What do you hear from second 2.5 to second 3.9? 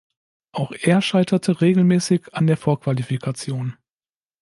Vorqualifikation.